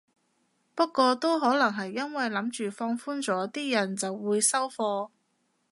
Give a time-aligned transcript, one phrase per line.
[0.73, 5.11] 不過都可能係因為諗住放寬咗啲人就會收貨